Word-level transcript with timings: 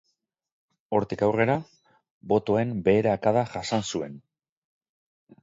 Hortik 0.97 1.21
aurrera, 1.27 1.57
botoen 2.33 2.73
beherakada 2.89 3.45
jasan 3.53 3.87
zuen. 3.93 4.19